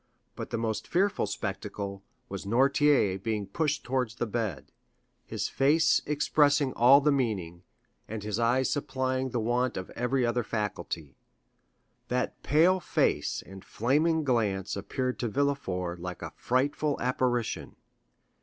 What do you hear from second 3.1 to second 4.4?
being pushed towards the